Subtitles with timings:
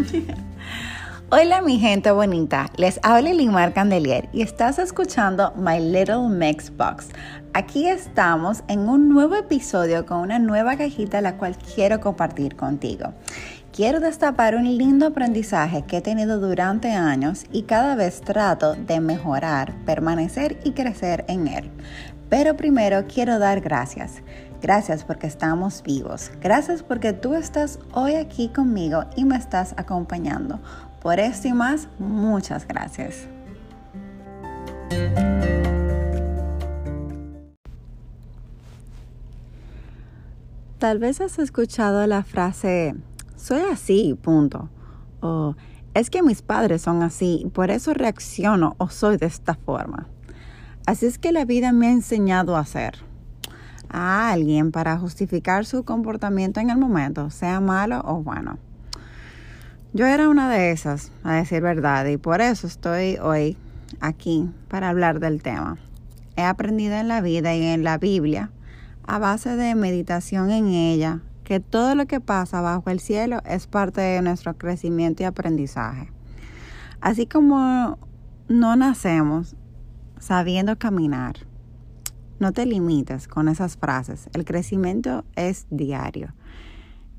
[1.30, 7.08] Hola mi gente bonita, les habla Limar Candelier y estás escuchando My Little Mix Box.
[7.52, 13.12] Aquí estamos en un nuevo episodio con una nueva cajita la cual quiero compartir contigo.
[13.72, 19.00] Quiero destapar un lindo aprendizaje que he tenido durante años y cada vez trato de
[19.00, 21.70] mejorar, permanecer y crecer en él.
[22.28, 24.22] Pero primero quiero dar gracias.
[24.60, 26.32] Gracias porque estamos vivos.
[26.40, 30.58] Gracias porque tú estás hoy aquí conmigo y me estás acompañando.
[31.00, 33.28] Por esto y más, muchas gracias.
[40.78, 42.94] Tal vez has escuchado la frase,
[43.40, 44.68] soy así, punto.
[45.20, 45.56] O
[45.94, 50.06] es que mis padres son así y por eso reacciono o soy de esta forma.
[50.86, 52.98] Así es que la vida me ha enseñado a ser
[53.88, 58.58] a alguien para justificar su comportamiento en el momento, sea malo o bueno.
[59.92, 63.56] Yo era una de esas, a decir verdad, y por eso estoy hoy
[63.98, 65.78] aquí para hablar del tema.
[66.36, 68.52] He aprendido en la vida y en la Biblia,
[69.04, 73.66] a base de meditación en ella, que todo lo que pasa bajo el cielo es
[73.66, 76.12] parte de nuestro crecimiento y aprendizaje.
[77.00, 77.98] Así como
[78.46, 79.56] no nacemos
[80.20, 81.48] sabiendo caminar,
[82.38, 84.30] no te limites con esas frases.
[84.32, 86.34] El crecimiento es diario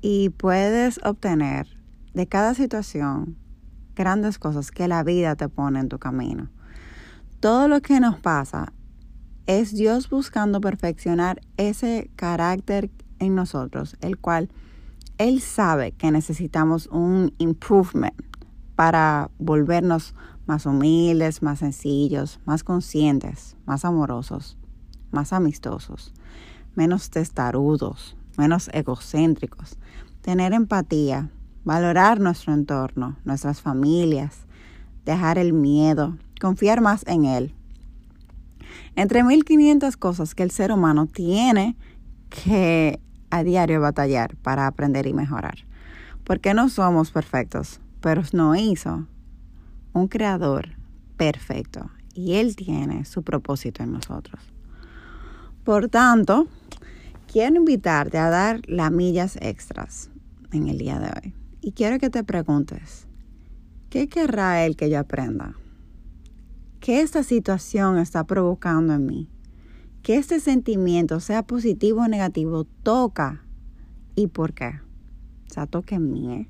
[0.00, 1.68] y puedes obtener
[2.12, 3.36] de cada situación
[3.94, 6.50] grandes cosas que la vida te pone en tu camino.
[7.38, 8.72] Todo lo que nos pasa
[9.46, 14.50] es Dios buscando perfeccionar ese carácter en nosotros, el cual
[15.18, 18.14] Él sabe que necesitamos un improvement
[18.74, 20.14] para volvernos
[20.46, 24.56] más humildes, más sencillos, más conscientes, más amorosos,
[25.10, 26.12] más amistosos,
[26.74, 29.78] menos testarudos, menos egocéntricos,
[30.20, 31.30] tener empatía,
[31.64, 34.46] valorar nuestro entorno, nuestras familias,
[35.04, 37.54] dejar el miedo, confiar más en Él.
[38.94, 41.76] Entre 1500 cosas que el ser humano tiene
[42.28, 43.00] que
[43.30, 45.58] a diario batallar para aprender y mejorar.
[46.24, 49.06] Porque no somos perfectos, pero nos hizo
[49.92, 50.70] un creador
[51.16, 54.40] perfecto y Él tiene su propósito en nosotros.
[55.64, 56.46] Por tanto,
[57.30, 60.10] quiero invitarte a dar las millas extras
[60.52, 61.34] en el día de hoy.
[61.60, 63.06] Y quiero que te preguntes,
[63.90, 65.54] ¿qué querrá Él que yo aprenda?
[66.80, 69.28] ¿Qué esta situación está provocando en mí?
[70.06, 73.42] Que este sentimiento, sea positivo o negativo, toca.
[74.14, 74.78] ¿Y por qué?
[75.50, 76.32] O sea, toca en mí.
[76.32, 76.48] ¿eh?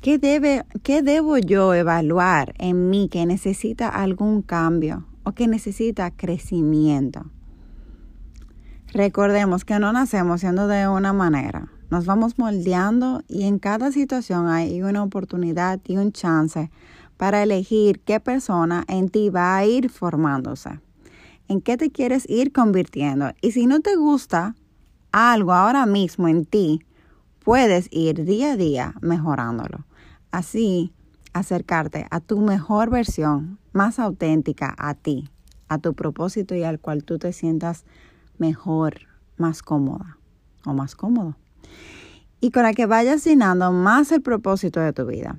[0.00, 6.12] ¿Qué, debe, ¿Qué debo yo evaluar en mí que necesita algún cambio o que necesita
[6.12, 7.24] crecimiento?
[8.92, 11.66] Recordemos que no nacemos siendo de una manera.
[11.90, 16.70] Nos vamos moldeando y en cada situación hay una oportunidad y un chance
[17.16, 20.78] para elegir qué persona en ti va a ir formándose,
[21.52, 23.32] en qué te quieres ir convirtiendo.
[23.40, 24.54] Y si no te gusta
[25.12, 26.80] algo ahora mismo en ti,
[27.44, 29.84] puedes ir día a día mejorándolo.
[30.30, 30.92] Así,
[31.32, 35.28] acercarte a tu mejor versión, más auténtica a ti,
[35.68, 37.84] a tu propósito y al cual tú te sientas
[38.38, 39.00] mejor,
[39.36, 40.18] más cómoda
[40.64, 41.36] o más cómodo
[42.42, 45.38] y con la que vayas llenando más el propósito de tu vida.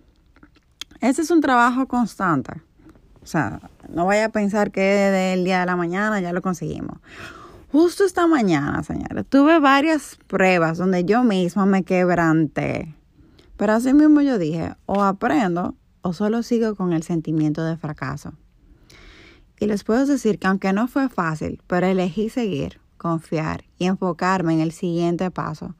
[1.02, 2.62] Ese es un trabajo constante.
[3.22, 3.60] O sea,
[3.94, 6.98] no vaya a pensar que desde el día de la mañana ya lo conseguimos.
[7.72, 12.96] Justo esta mañana, señores, tuve varias pruebas donde yo misma me quebranté.
[13.58, 18.34] Pero así mismo yo dije, o aprendo o solo sigo con el sentimiento de fracaso.
[19.60, 24.54] Y les puedo decir que aunque no fue fácil, pero elegí seguir, confiar y enfocarme
[24.54, 25.76] en el siguiente paso,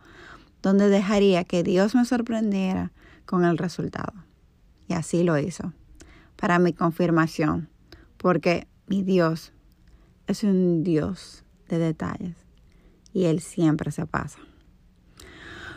[0.62, 2.92] donde dejaría que Dios me sorprendiera
[3.26, 4.14] con el resultado.
[4.88, 5.74] Y así lo hizo,
[6.38, 7.70] para mi confirmación,
[8.24, 9.52] porque mi Dios
[10.28, 12.38] es un Dios de detalles
[13.12, 14.40] y Él siempre se pasa.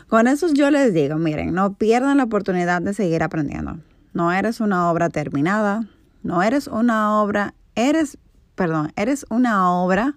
[0.07, 3.79] Con eso yo les digo, miren, no pierdan la oportunidad de seguir aprendiendo.
[4.13, 5.87] No eres una obra terminada,
[6.23, 8.17] no eres una obra, eres,
[8.55, 10.15] perdón, eres una obra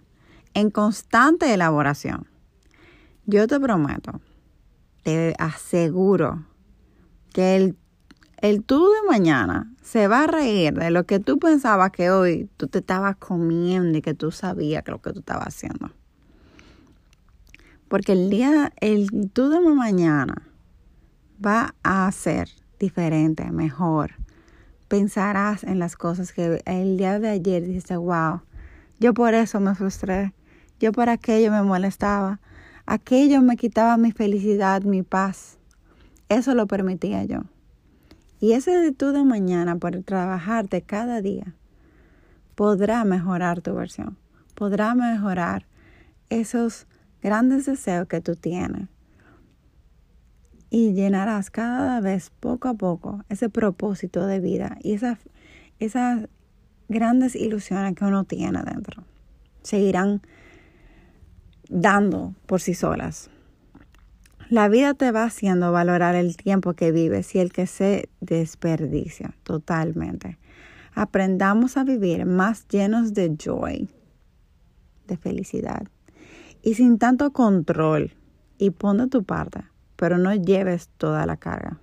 [0.54, 2.28] en constante elaboración.
[3.26, 4.20] Yo te prometo
[5.02, 6.44] te aseguro
[7.32, 7.76] que el,
[8.42, 12.48] el tú de mañana se va a reír de lo que tú pensabas que hoy
[12.56, 15.90] tú te estabas comiendo y que tú sabías que lo que tú estabas haciendo.
[17.88, 20.42] Porque el día, el tú de mañana
[21.44, 22.48] va a ser
[22.78, 24.12] diferente, mejor.
[24.88, 28.42] Pensarás en las cosas que el día de ayer dijiste, wow,
[28.98, 30.34] yo por eso me frustré,
[30.78, 32.40] yo por aquello me molestaba,
[32.90, 35.58] Aquello me quitaba mi felicidad, mi paz.
[36.28, 37.42] Eso lo permitía yo.
[38.40, 41.54] Y de tú de mañana por trabajarte cada día
[42.54, 44.16] podrá mejorar tu versión,
[44.54, 45.66] podrá mejorar
[46.30, 46.86] esos
[47.22, 48.88] grandes deseos que tú tienes
[50.70, 55.18] y llenarás cada vez poco a poco ese propósito de vida y esas,
[55.78, 56.28] esas
[56.88, 59.04] grandes ilusiones que uno tiene dentro.
[59.62, 60.22] Seguirán
[61.68, 63.30] dando por sí solas.
[64.50, 69.32] La vida te va haciendo valorar el tiempo que vives y el que se desperdicia
[69.44, 70.38] totalmente.
[70.92, 73.88] Aprendamos a vivir más llenos de joy,
[75.06, 75.86] de felicidad
[76.64, 78.12] y sin tanto control.
[78.58, 79.62] Y pon de tu parte,
[79.94, 81.78] pero no lleves toda la carga.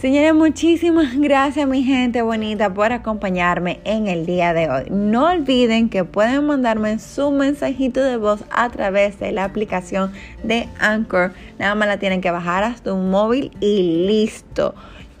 [0.00, 4.84] Señores, muchísimas gracias mi gente bonita por acompañarme en el día de hoy.
[4.90, 10.12] No olviden que pueden mandarme su mensajito de voz a través de la aplicación
[10.44, 11.32] de Anchor.
[11.58, 14.72] Nada más la tienen que bajar hasta un móvil y listo.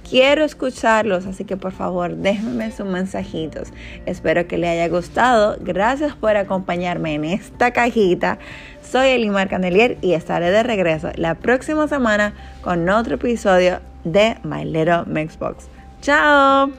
[0.08, 3.68] Quiero escucharlos, así que por favor déjenme sus mensajitos.
[4.06, 5.56] Espero que les haya gustado.
[5.60, 8.38] Gracias por acompañarme en esta cajita.
[8.82, 12.32] Soy Elimar Candelier y estaré de regreso la próxima semana
[12.62, 15.66] con otro episodio de My Little Mixbox.
[16.00, 16.72] ¡Chao!